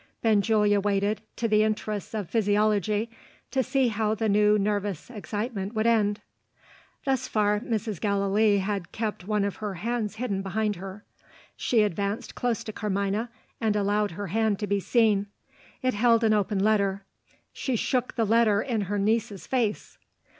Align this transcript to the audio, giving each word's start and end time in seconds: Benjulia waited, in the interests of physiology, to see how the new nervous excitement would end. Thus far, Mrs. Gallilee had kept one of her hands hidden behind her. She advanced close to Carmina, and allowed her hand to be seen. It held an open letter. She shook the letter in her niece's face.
Benjulia 0.23 0.79
waited, 0.79 1.21
in 1.39 1.47
the 1.51 1.61
interests 1.61 2.15
of 2.15 2.27
physiology, 2.27 3.07
to 3.51 3.61
see 3.61 3.89
how 3.89 4.15
the 4.15 4.27
new 4.27 4.57
nervous 4.57 5.11
excitement 5.11 5.75
would 5.75 5.85
end. 5.85 6.21
Thus 7.05 7.27
far, 7.27 7.59
Mrs. 7.59 8.01
Gallilee 8.01 8.57
had 8.57 8.91
kept 8.91 9.27
one 9.27 9.45
of 9.45 9.57
her 9.57 9.75
hands 9.75 10.15
hidden 10.15 10.41
behind 10.41 10.77
her. 10.77 11.03
She 11.55 11.83
advanced 11.83 12.33
close 12.33 12.63
to 12.63 12.73
Carmina, 12.73 13.29
and 13.59 13.75
allowed 13.75 14.09
her 14.17 14.25
hand 14.25 14.57
to 14.61 14.65
be 14.65 14.79
seen. 14.79 15.27
It 15.83 15.93
held 15.93 16.23
an 16.23 16.33
open 16.33 16.57
letter. 16.57 17.03
She 17.53 17.75
shook 17.75 18.15
the 18.15 18.25
letter 18.25 18.59
in 18.59 18.81
her 18.89 18.97
niece's 18.97 19.45
face. 19.45 19.99